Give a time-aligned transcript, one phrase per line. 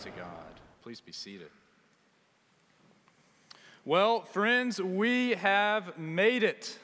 [0.00, 0.60] to God.
[0.82, 1.48] Please be seated.
[3.84, 6.78] Well, friends, we have made it.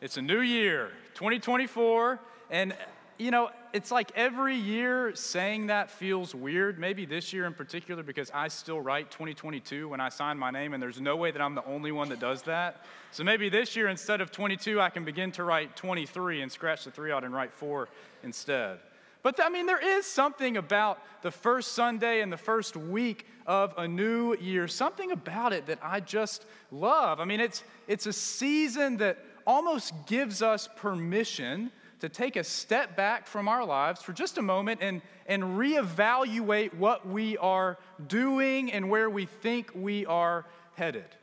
[0.00, 2.20] It's a new year, 2024,
[2.50, 2.76] and
[3.18, 6.78] you know, it's like every year saying that feels weird.
[6.78, 10.74] Maybe this year in particular, because I still write 2022 when I sign my name,
[10.74, 12.84] and there's no way that I'm the only one that does that.
[13.12, 16.84] So maybe this year, instead of 22, I can begin to write 23 and scratch
[16.84, 17.88] the three out and write four
[18.22, 18.78] instead.
[19.26, 23.74] But I mean, there is something about the first Sunday and the first week of
[23.76, 27.18] a new year, something about it that I just love.
[27.18, 32.96] I mean, it's, it's a season that almost gives us permission to take a step
[32.96, 38.70] back from our lives for just a moment and, and reevaluate what we are doing
[38.70, 41.16] and where we think we are headed.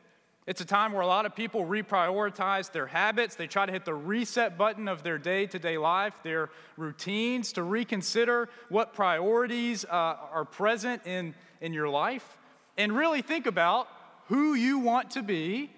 [0.46, 3.34] It's a time where a lot of people reprioritize their habits.
[3.34, 7.52] They try to hit the reset button of their day to day life, their routines,
[7.54, 12.36] to reconsider what priorities uh, are present in, in your life,
[12.76, 13.88] and really think about
[14.26, 15.70] who you want to be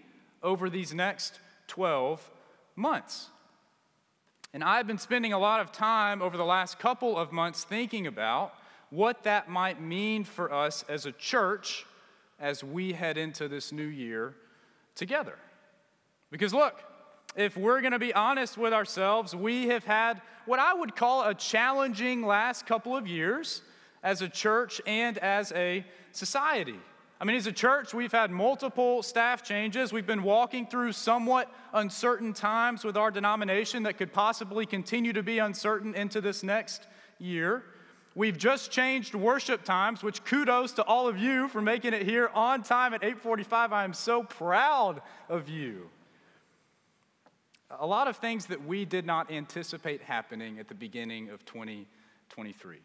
[0.42, 2.28] over these next 12
[2.74, 3.28] months.
[4.52, 8.08] And I've been spending a lot of time over the last couple of months thinking
[8.08, 8.52] about
[8.90, 11.86] what that might mean for us as a church
[12.40, 14.34] as we head into this new year
[14.96, 15.38] together.
[16.30, 16.82] Because look,
[17.36, 21.28] if we're going to be honest with ourselves, we have had what I would call
[21.28, 23.62] a challenging last couple of years
[24.02, 26.78] as a church and as a society.
[27.20, 29.92] I mean, as a church, we've had multiple staff changes.
[29.92, 35.22] We've been walking through somewhat uncertain times with our denomination that could possibly continue to
[35.22, 36.86] be uncertain into this next
[37.18, 37.64] year.
[38.16, 42.30] We've just changed worship times, which kudos to all of you for making it here
[42.32, 43.74] on time at 8:45.
[43.74, 45.90] I am so proud of you.
[47.68, 52.78] A lot of things that we did not anticipate happening at the beginning of 2023.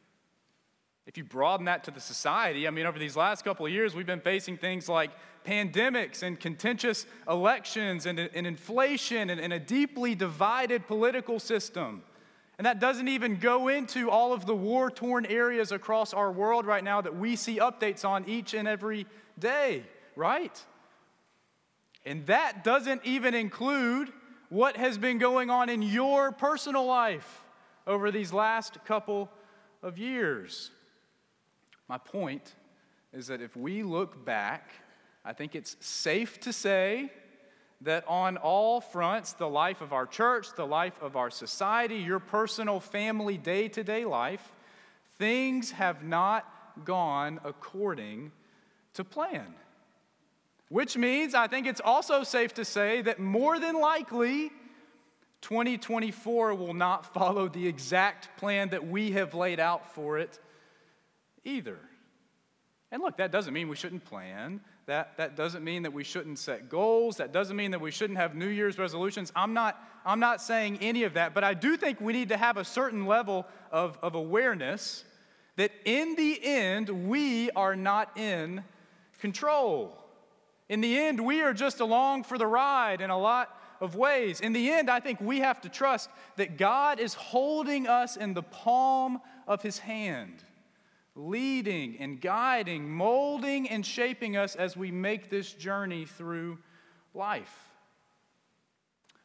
[1.05, 3.95] If you broaden that to the society, I mean, over these last couple of years,
[3.95, 5.11] we've been facing things like
[5.45, 12.03] pandemics and contentious elections and, and inflation and, and a deeply divided political system.
[12.61, 16.67] And that doesn't even go into all of the war torn areas across our world
[16.67, 19.07] right now that we see updates on each and every
[19.39, 19.81] day,
[20.15, 20.63] right?
[22.05, 24.13] And that doesn't even include
[24.49, 27.41] what has been going on in your personal life
[27.87, 29.31] over these last couple
[29.81, 30.69] of years.
[31.89, 32.53] My point
[33.11, 34.69] is that if we look back,
[35.25, 37.11] I think it's safe to say
[37.81, 42.19] that on all fronts, the life of our church, the life of our society, your
[42.19, 44.51] personal family day to day life,
[45.17, 46.45] things have not
[46.85, 48.31] gone according
[48.93, 49.53] to plan.
[50.69, 54.51] Which means I think it's also safe to say that more than likely,
[55.41, 60.39] 2024 will not follow the exact plan that we have laid out for it
[61.43, 61.79] either.
[62.91, 64.61] And look, that doesn't mean we shouldn't plan.
[64.87, 67.17] That, that doesn't mean that we shouldn't set goals.
[67.17, 69.31] That doesn't mean that we shouldn't have New Year's resolutions.
[69.35, 72.37] I'm not, I'm not saying any of that, but I do think we need to
[72.37, 75.05] have a certain level of, of awareness
[75.57, 78.63] that in the end, we are not in
[79.19, 79.97] control.
[80.67, 84.39] In the end, we are just along for the ride in a lot of ways.
[84.39, 88.33] In the end, I think we have to trust that God is holding us in
[88.33, 90.43] the palm of his hand
[91.29, 96.57] leading and guiding, molding and shaping us as we make this journey through
[97.13, 97.69] life.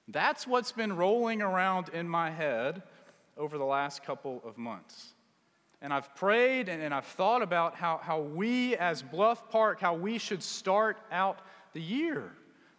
[0.09, 2.83] That's what's been rolling around in my head
[3.37, 5.15] over the last couple of months.
[5.83, 9.95] And I've prayed and, and I've thought about how, how we, as Bluff Park, how
[9.95, 11.41] we should start out
[11.73, 12.33] the year.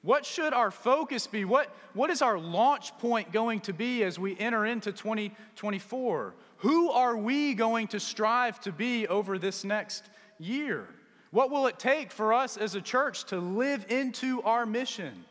[0.07, 1.44] What should our focus be?
[1.44, 6.34] What, what is our launch point going to be as we enter into 2024?
[6.59, 10.06] Who are we going to strive to be over this next
[10.40, 10.88] year?
[11.31, 15.25] What will it take for us as a church to live into our mission?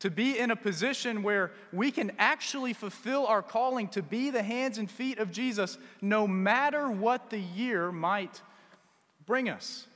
[0.00, 4.42] To be in a position where we can actually fulfill our calling to be the
[4.42, 8.42] hands and feet of Jesus no matter what the year might
[9.24, 9.86] bring us.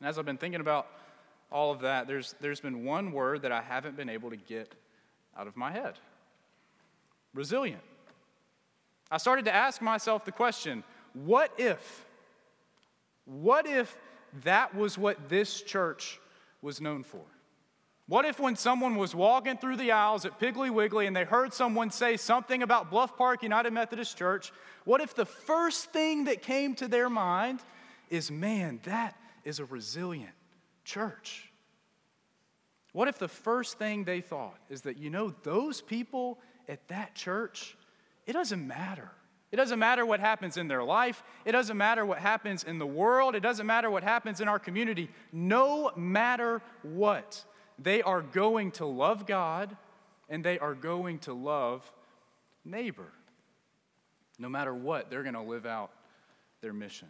[0.00, 0.86] And as I've been thinking about
[1.52, 4.74] all of that, there's, there's been one word that I haven't been able to get
[5.36, 5.94] out of my head
[7.34, 7.82] resilient.
[9.10, 12.06] I started to ask myself the question what if?
[13.24, 13.96] What if
[14.44, 16.20] that was what this church
[16.62, 17.22] was known for?
[18.06, 21.52] What if, when someone was walking through the aisles at Piggly Wiggly and they heard
[21.52, 24.52] someone say something about Bluff Park United Methodist Church,
[24.84, 27.60] what if the first thing that came to their mind
[28.08, 30.32] is, man, that is a resilient
[30.84, 31.50] church?
[32.92, 36.38] What if the first thing they thought is that, you know, those people
[36.68, 37.76] at that church,
[38.26, 39.10] it doesn't matter
[39.52, 41.22] It doesn't matter what happens in their life.
[41.44, 43.34] It doesn't matter what happens in the world.
[43.34, 45.10] It doesn't matter what happens in our community.
[45.32, 47.44] No matter what,
[47.78, 49.76] they are going to love God
[50.28, 51.90] and they are going to love
[52.64, 53.10] neighbor.
[54.38, 55.90] No matter what, they're going to live out
[56.60, 57.08] their mission.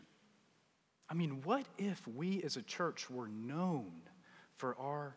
[1.11, 3.91] I mean, what if we as a church were known
[4.57, 5.17] for our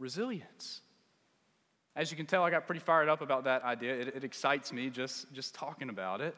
[0.00, 0.80] resilience?
[1.94, 3.94] As you can tell, I got pretty fired up about that idea.
[3.94, 6.34] It, it, excites me just, just talking about it.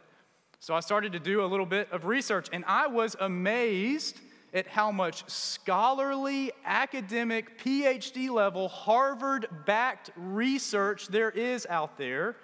[0.61, 4.21] So I started to do a little bit of research, and I was amazed
[4.55, 12.37] at how much scholarly, academic, PhD level, Harvard backed research there is out there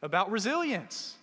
[0.00, 1.16] about resilience,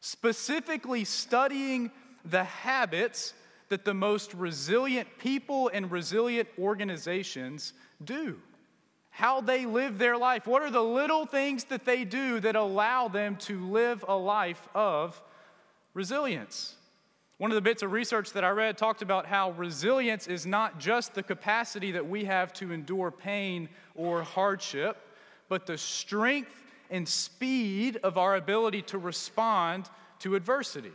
[0.00, 1.92] specifically studying
[2.24, 3.34] the habits
[3.72, 7.72] that the most resilient people and resilient organizations
[8.04, 8.38] do.
[9.08, 10.46] How they live their life.
[10.46, 14.68] What are the little things that they do that allow them to live a life
[14.74, 15.22] of
[15.94, 16.74] resilience?
[17.38, 20.78] One of the bits of research that I read talked about how resilience is not
[20.78, 24.98] just the capacity that we have to endure pain or hardship,
[25.48, 29.88] but the strength and speed of our ability to respond
[30.18, 30.92] to adversity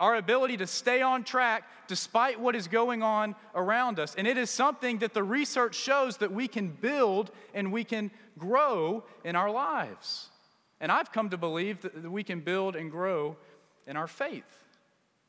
[0.00, 4.14] our ability to stay on track despite what is going on around us.
[4.16, 8.10] And it is something that the research shows that we can build and we can
[8.38, 10.28] grow in our lives.
[10.80, 13.36] And I've come to believe that we can build and grow
[13.86, 14.44] in our faith.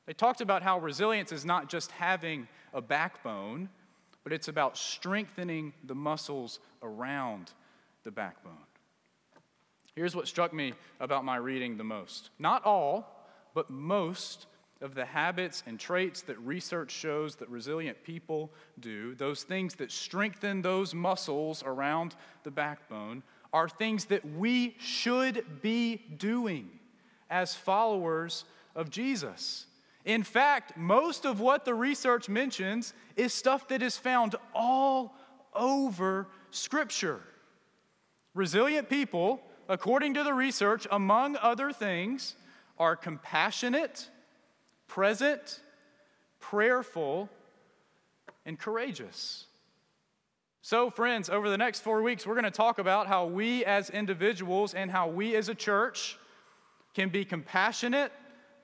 [0.05, 3.69] They talked about how resilience is not just having a backbone,
[4.23, 7.51] but it's about strengthening the muscles around
[8.03, 8.53] the backbone.
[9.95, 14.47] Here's what struck me about my reading the most not all, but most
[14.81, 19.91] of the habits and traits that research shows that resilient people do, those things that
[19.91, 23.23] strengthen those muscles around the backbone,
[23.53, 26.69] are things that we should be doing
[27.29, 28.45] as followers
[28.75, 29.65] of Jesus.
[30.05, 35.15] In fact, most of what the research mentions is stuff that is found all
[35.53, 37.21] over Scripture.
[38.33, 42.35] Resilient people, according to the research, among other things,
[42.79, 44.09] are compassionate
[44.91, 45.61] present,
[46.41, 47.29] prayerful,
[48.45, 49.45] and courageous.
[50.61, 53.89] So, friends, over the next four weeks, we're going to talk about how we as
[53.89, 56.17] individuals and how we as a church
[56.93, 58.11] can be compassionate,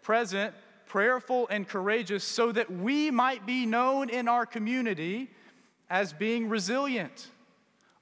[0.02, 0.54] present,
[0.86, 5.30] prayerful, and courageous so that we might be known in our community
[5.90, 7.28] as being resilient,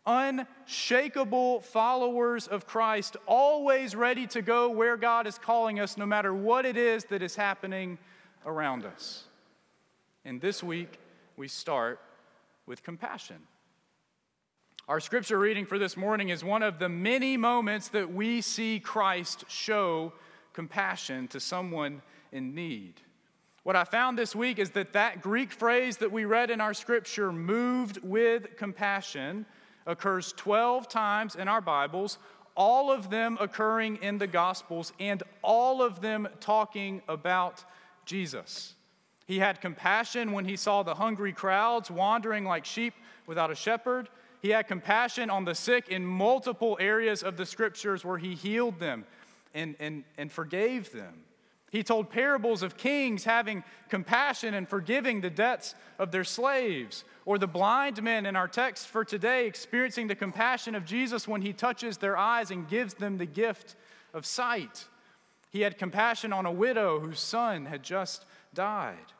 [0.07, 6.33] unshakable followers of Christ, always ready to go where God is calling us, no matter
[6.33, 7.99] what it is that is happening
[8.45, 9.25] around us.
[10.23, 10.99] And this week,
[11.37, 11.99] we start
[12.65, 13.37] with compassion.
[14.87, 18.79] Our scripture reading for this morning is one of the many moments that we see
[18.79, 20.13] Christ show
[20.53, 22.01] compassion to someone
[22.31, 23.01] in need.
[23.63, 26.75] What I found this week is that that Greek phrase that we read in our
[26.75, 29.47] scripture, moved with compassion,
[29.87, 32.19] occurs 12 times in our Bibles,
[32.55, 37.65] all of them occurring in the Gospels, and all of them talking about
[38.05, 38.75] Jesus.
[39.25, 42.93] He had compassion when he saw the hungry crowds wandering like sheep
[43.25, 44.07] without a shepherd.
[44.41, 48.79] He had compassion on the sick in multiple areas of the scriptures where he healed
[48.79, 49.05] them
[49.55, 51.23] and, and, and forgave them.
[51.71, 57.37] He told parables of kings having compassion and forgiving the debts of their slaves, or
[57.37, 61.51] the blind men in our text for today experiencing the compassion of Jesus when he
[61.51, 63.75] touches their eyes and gives them the gift
[64.13, 64.87] of sight.
[65.55, 69.13] He had compassion on a widow whose son had just died.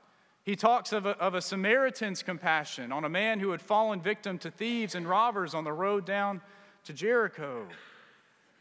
[0.43, 4.37] He talks of a, of a Samaritan's compassion on a man who had fallen victim
[4.39, 6.41] to thieves and robbers on the road down
[6.83, 7.65] to Jericho.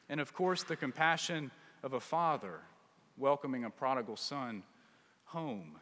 [0.09, 1.51] And of course, the compassion
[1.83, 2.61] of a father
[3.19, 4.63] welcoming a prodigal son
[5.25, 5.73] home.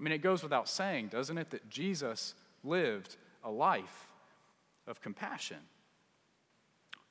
[0.00, 3.14] I mean, it goes without saying, doesn't it, that Jesus lived
[3.44, 4.08] a life
[4.88, 5.58] of compassion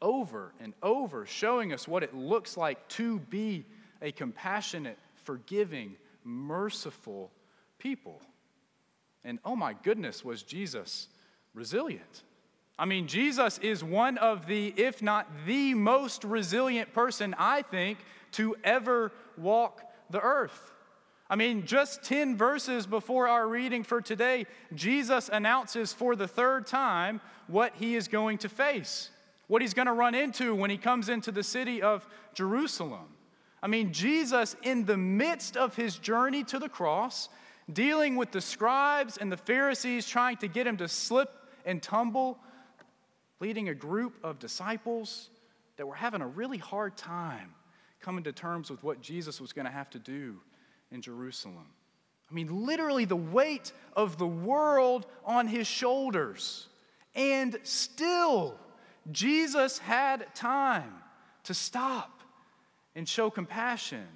[0.02, 3.66] over and over, showing us what it looks like to be
[4.02, 7.32] a compassionate, forgiving, merciful
[7.80, 8.22] people.
[9.24, 11.08] And oh my goodness, was Jesus
[11.54, 12.24] resilient?
[12.80, 17.98] I mean, Jesus is one of the, if not the most resilient person, I think,
[18.34, 20.72] to ever walk the earth.
[21.30, 26.68] I mean, just 10 verses before our reading for today, Jesus announces for the third
[26.68, 29.10] time what he is going to face,
[29.48, 33.08] what he's going to run into when he comes into the city of Jerusalem.
[33.62, 37.30] I mean, Jesus, in the midst of his journey to the cross,
[37.72, 41.30] dealing with the scribes and the Pharisees trying to get him to slip
[41.66, 42.38] and tumble,
[43.40, 45.30] leading a group of disciples
[45.78, 47.54] that were having a really hard time
[48.00, 50.38] coming to terms with what Jesus was going to have to do
[50.92, 51.68] in Jerusalem.
[52.30, 56.68] I mean, literally, the weight of the world on his shoulders.
[57.16, 58.56] And still,
[59.12, 60.94] Jesus had time
[61.46, 62.17] to stop
[62.98, 64.08] and show compassion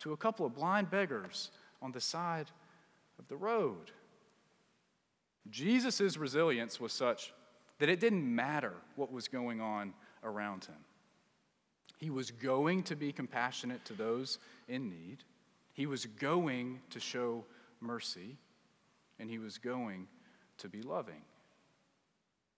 [0.00, 2.50] to a couple of blind beggars on the side
[3.20, 3.92] of the road.
[5.48, 7.32] Jesus' resilience was such
[7.78, 10.74] that it didn't matter what was going on around him.
[11.98, 15.18] He was going to be compassionate to those in need,
[15.72, 17.44] he was going to show
[17.80, 18.36] mercy,
[19.20, 20.08] and he was going
[20.58, 21.22] to be loving.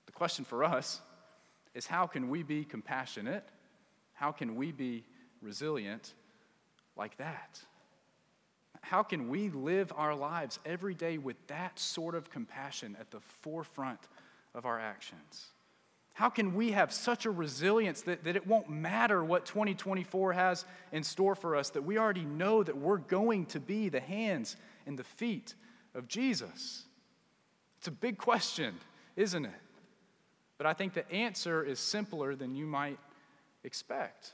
[0.06, 1.02] The question for us
[1.74, 3.44] is how can we be compassionate?
[4.14, 5.04] How can we be
[5.42, 6.14] resilient
[6.96, 7.60] like that?
[8.80, 13.20] How can we live our lives every day with that sort of compassion at the
[13.20, 14.00] forefront
[14.54, 15.48] of our actions?
[16.14, 20.64] How can we have such a resilience that, that it won't matter what 2024 has
[20.90, 24.56] in store for us, that we already know that we're going to be the hands
[24.86, 25.54] and the feet
[25.94, 26.84] of Jesus?
[27.78, 28.74] It's a big question,
[29.14, 29.52] isn't it?
[30.56, 32.98] But I think the answer is simpler than you might
[33.62, 34.32] expect.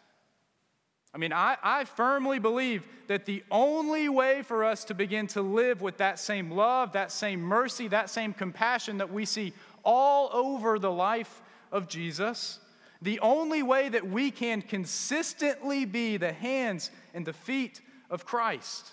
[1.14, 5.42] I mean, I, I firmly believe that the only way for us to begin to
[5.42, 9.52] live with that same love, that same mercy, that same compassion that we see
[9.84, 11.40] all over the life
[11.70, 12.58] of Jesus,
[13.00, 17.80] the only way that we can consistently be the hands and the feet
[18.10, 18.90] of Christ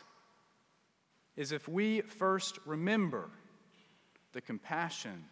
[1.35, 3.31] is if we first remember
[4.33, 5.25] the compassion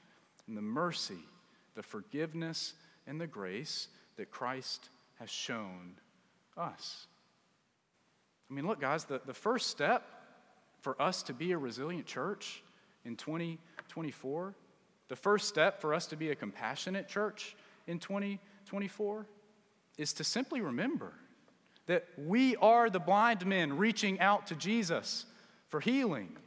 [0.47, 1.23] and the mercy,
[1.75, 2.73] the forgiveness
[3.05, 5.93] and the grace that Christ has shown
[6.59, 7.07] us.
[8.49, 10.03] I mean, look, guys, the, the first step
[10.81, 12.63] for us to be a resilient church
[13.05, 14.55] in 2024,
[15.07, 17.55] the first step for us to be a compassionate church
[17.87, 19.25] in 2024
[19.97, 21.13] is to simply remember
[21.87, 25.25] that we are the blind men reaching out to Jesus
[25.69, 26.37] for healing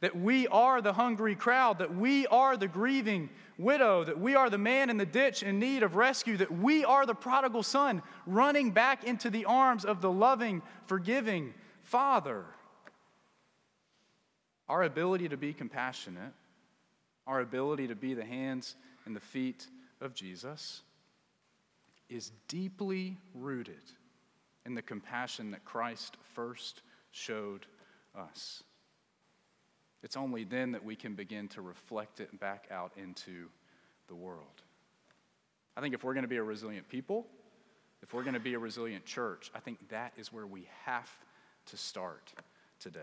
[0.00, 3.28] that we are the hungry crowd, that we are the grieving
[3.58, 6.84] widow, that we are the man in the ditch in need of rescue, that we
[6.84, 11.52] are the prodigal son running back into the arms of the loving, forgiving
[11.82, 12.44] Father.
[14.68, 16.32] Our ability to be compassionate,
[17.26, 19.66] our ability to be the hands and the feet
[20.00, 20.82] of Jesus,
[22.08, 23.82] is deeply rooted
[24.64, 27.66] in the compassion that Christ first showed
[28.16, 28.62] us.
[30.02, 33.48] It's only then that we can begin to reflect it back out into
[34.08, 34.62] the world.
[35.76, 37.26] I think if we're going to be a resilient people,
[38.02, 41.10] if we're going to be a resilient church, I think that is where we have
[41.66, 42.32] to start
[42.80, 43.00] today.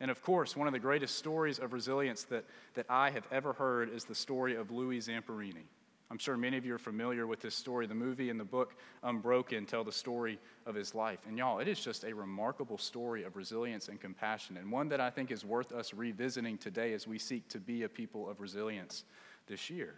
[0.00, 3.52] And of course, one of the greatest stories of resilience that, that I have ever
[3.52, 5.66] heard is the story of Louis Zamperini.
[6.10, 7.86] I'm sure many of you are familiar with this story.
[7.86, 8.74] The movie and the book
[9.04, 11.20] Unbroken tell the story of his life.
[11.28, 15.00] And y'all, it is just a remarkable story of resilience and compassion, and one that
[15.00, 18.40] I think is worth us revisiting today as we seek to be a people of
[18.40, 19.04] resilience
[19.46, 19.94] this year.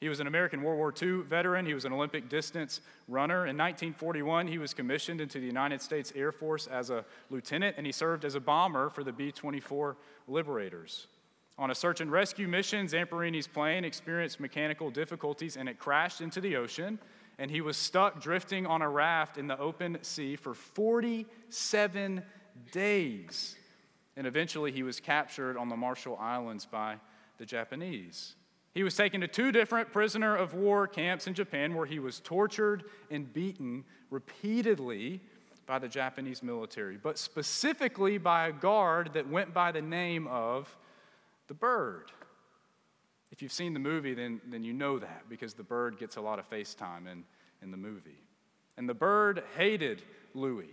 [0.00, 1.64] He was an American World War II veteran.
[1.64, 3.46] He was an Olympic distance runner.
[3.46, 7.86] In 1941, he was commissioned into the United States Air Force as a lieutenant, and
[7.86, 11.06] he served as a bomber for the B 24 Liberators.
[11.58, 16.40] On a search and rescue mission, Zamperini's plane experienced mechanical difficulties and it crashed into
[16.40, 16.98] the ocean,
[17.38, 22.22] and he was stuck drifting on a raft in the open sea for 47
[22.70, 23.56] days.
[24.16, 26.96] And eventually, he was captured on the Marshall Islands by
[27.38, 28.34] the Japanese.
[28.74, 32.20] He was taken to two different prisoner of war camps in Japan where he was
[32.20, 35.20] tortured and beaten repeatedly
[35.66, 40.76] by the Japanese military, but specifically by a guard that went by the name of
[41.52, 42.10] the bird.
[43.30, 46.20] If you've seen the movie, then, then you know that because the bird gets a
[46.22, 47.24] lot of face time in,
[47.60, 48.22] in the movie.
[48.78, 50.00] And the bird hated
[50.32, 50.70] Louis.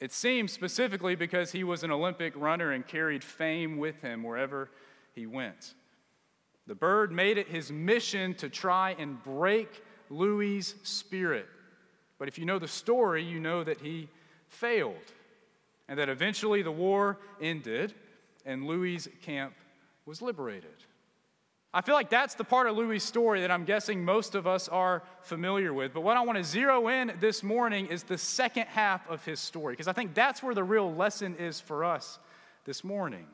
[0.00, 4.72] It seems specifically because he was an Olympic runner and carried fame with him wherever
[5.14, 5.74] he went.
[6.66, 11.46] The bird made it his mission to try and break Louis' spirit.
[12.18, 14.08] But if you know the story, you know that he
[14.48, 15.12] failed
[15.88, 17.94] and that eventually the war ended
[18.44, 19.54] and Louis' camp
[20.06, 20.74] was liberated.
[21.74, 24.68] I feel like that's the part of Louis' story that I'm guessing most of us
[24.68, 25.94] are familiar with.
[25.94, 29.40] But what I want to zero in this morning is the second half of his
[29.40, 32.18] story, because I think that's where the real lesson is for us
[32.66, 33.26] this morning.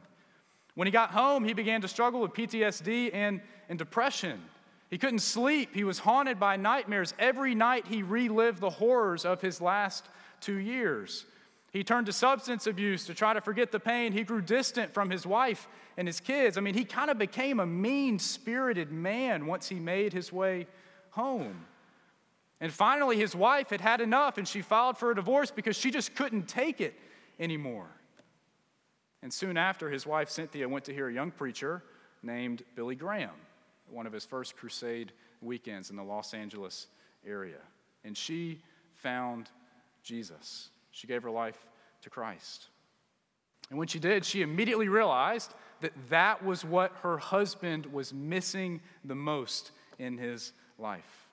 [0.76, 4.40] When he got home, he began to struggle with PTSD and, and depression.
[4.88, 5.74] He couldn't sleep.
[5.74, 7.14] He was haunted by nightmares.
[7.18, 10.04] Every night, he relived the horrors of his last
[10.40, 11.26] two years.
[11.70, 14.12] He turned to substance abuse to try to forget the pain.
[14.12, 16.56] He grew distant from his wife and his kids.
[16.56, 20.66] I mean, he kind of became a mean spirited man once he made his way
[21.10, 21.66] home.
[22.60, 25.90] And finally, his wife had had enough and she filed for a divorce because she
[25.90, 26.94] just couldn't take it
[27.38, 27.88] anymore.
[29.22, 31.82] And soon after, his wife Cynthia went to hear a young preacher
[32.22, 33.30] named Billy Graham,
[33.90, 36.86] one of his first crusade weekends in the Los Angeles
[37.26, 37.60] area.
[38.04, 38.62] And she
[38.94, 39.50] found
[40.02, 40.70] Jesus.
[40.90, 41.58] She gave her life
[42.02, 42.68] to Christ.
[43.70, 48.80] And when she did, she immediately realized that that was what her husband was missing
[49.04, 51.28] the most in his life.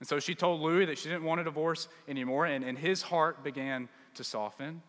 [0.00, 3.02] And so she told Louis that she didn't want a divorce anymore, and, and his
[3.02, 4.82] heart began to soften.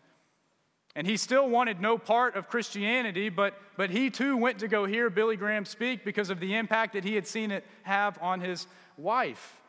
[0.94, 4.86] And he still wanted no part of Christianity, but, but he too went to go
[4.86, 8.40] hear Billy Graham speak because of the impact that he had seen it have on
[8.40, 9.60] his wife.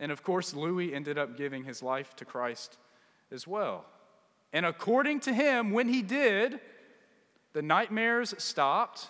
[0.00, 2.78] And of course, Louis ended up giving his life to Christ
[3.32, 3.84] as well.
[4.52, 6.60] And according to him, when he did,
[7.52, 9.08] the nightmares stopped.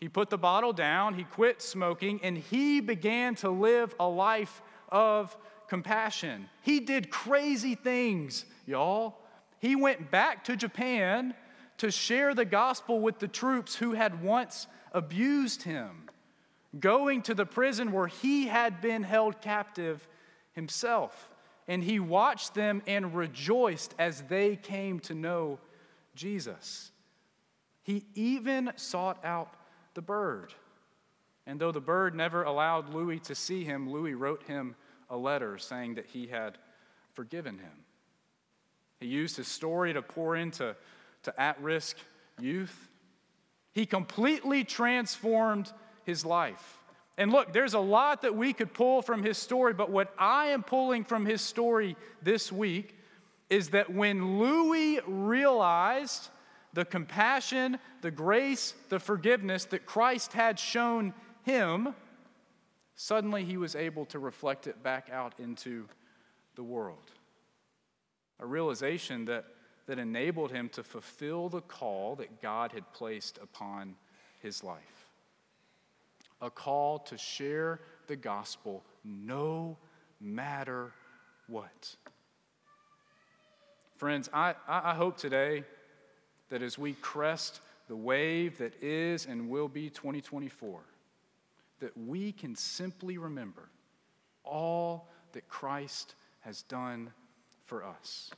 [0.00, 4.62] He put the bottle down, he quit smoking, and he began to live a life
[4.88, 5.36] of
[5.68, 6.48] compassion.
[6.62, 9.18] He did crazy things, y'all.
[9.58, 11.34] He went back to Japan
[11.78, 16.08] to share the gospel with the troops who had once abused him,
[16.78, 20.06] going to the prison where he had been held captive
[20.52, 21.30] himself
[21.68, 25.58] and he watched them and rejoiced as they came to know
[26.14, 26.92] Jesus.
[27.82, 29.54] He even sought out
[29.94, 30.54] the bird.
[31.46, 34.74] And though the bird never allowed Louis to see him, Louis wrote him
[35.08, 36.58] a letter saying that he had
[37.14, 37.84] forgiven him.
[39.00, 40.74] He used his story to pour into
[41.22, 41.96] to at risk
[42.40, 42.88] youth.
[43.72, 45.70] He completely transformed
[46.04, 46.78] his life.
[47.18, 50.46] And look, there's a lot that we could pull from his story, but what I
[50.46, 52.94] am pulling from his story this week
[53.48, 56.28] is that when Louis realized
[56.74, 61.94] the compassion, the grace, the forgiveness that Christ had shown him,
[62.96, 65.86] suddenly he was able to reflect it back out into
[66.54, 67.12] the world.
[68.40, 69.46] A realization that,
[69.86, 73.94] that enabled him to fulfill the call that God had placed upon
[74.40, 74.95] his life
[76.40, 79.76] a call to share the gospel no
[80.20, 80.92] matter
[81.46, 81.96] what.
[83.96, 85.64] Friends, I, I hope today
[86.50, 90.80] that as we crest the wave that is and will be 2024,
[91.80, 93.68] that we can simply remember
[94.44, 97.10] all that Christ has done
[97.64, 98.30] for us.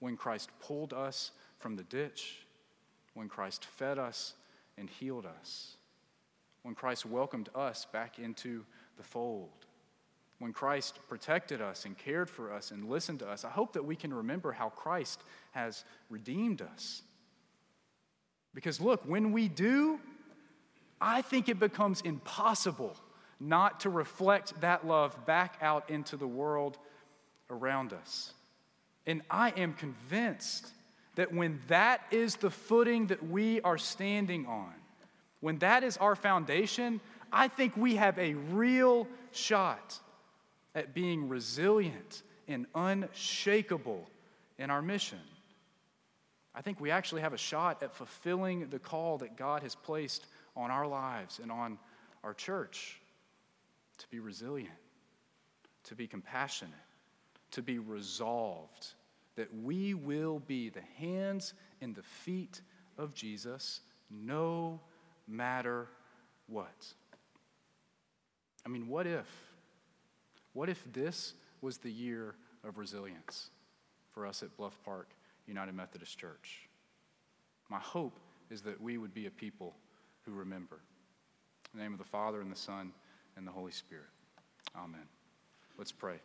[0.00, 2.46] When Christ pulled us from the ditch,
[3.14, 4.34] when Christ fed us
[4.76, 5.76] and healed us
[6.64, 8.64] when Christ welcomed us back into
[8.96, 9.50] the fold,
[10.38, 13.44] when Christ protected us and cared for us and listened to us.
[13.44, 15.22] I hope that we can remember how Christ
[15.52, 17.02] has redeemed us.
[18.54, 20.00] Because look, when we do,
[21.00, 22.96] I think it becomes impossible
[23.38, 26.78] not to reflect that love back out into the world
[27.50, 28.32] around us.
[29.06, 30.68] And I am convinced
[31.16, 34.72] that when that is the footing that we are standing on,
[35.44, 40.00] when that is our foundation, I think we have a real shot
[40.74, 44.08] at being resilient and unshakable
[44.58, 45.20] in our mission.
[46.54, 50.24] I think we actually have a shot at fulfilling the call that God has placed
[50.56, 51.76] on our lives and on
[52.22, 52.98] our church
[53.98, 54.72] to be resilient,
[55.84, 56.72] to be compassionate,
[57.50, 58.94] to be resolved,
[59.36, 61.52] that we will be the hands
[61.82, 62.62] and the feet
[62.96, 64.80] of Jesus no
[65.26, 65.88] matter
[66.46, 66.86] what.
[68.64, 69.26] I mean, what if?
[70.52, 72.34] What if this was the year
[72.66, 73.50] of resilience
[74.12, 75.08] for us at Bluff Park
[75.46, 76.68] United Methodist Church?
[77.68, 78.18] My hope
[78.50, 79.74] is that we would be a people
[80.24, 80.80] who remember.
[81.72, 82.92] In the name of the Father, and the Son,
[83.36, 84.04] and the Holy Spirit.
[84.76, 85.06] Amen.
[85.76, 86.16] Let's pray.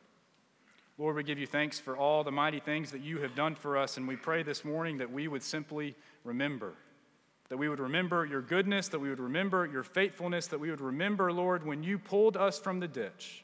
[0.97, 3.77] Lord, we give you thanks for all the mighty things that you have done for
[3.77, 6.73] us, and we pray this morning that we would simply remember
[7.49, 10.81] that we would remember your goodness, that we would remember your faithfulness, that we would
[10.81, 13.43] remember, Lord, when you pulled us from the ditch,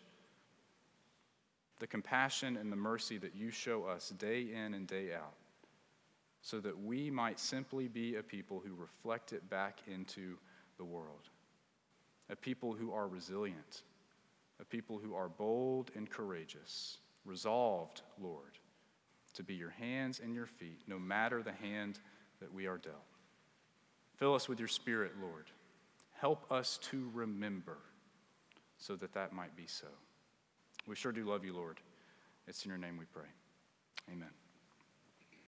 [1.80, 5.34] the compassion and the mercy that you show us day in and day out,
[6.42, 10.38] so that we might simply be a people who reflect it back into
[10.78, 11.30] the world,
[12.30, 13.82] a people who are resilient,
[14.62, 18.60] a people who are bold and courageous, resolved, Lord,
[19.34, 22.00] to be your hands and your feet, no matter the hand
[22.40, 23.15] that we are dealt.
[24.18, 25.46] Fill us with your spirit, Lord.
[26.14, 27.78] Help us to remember
[28.78, 29.88] so that that might be so.
[30.88, 31.80] We sure do love you, Lord.
[32.48, 33.28] It's in your name we pray.
[34.12, 34.30] Amen.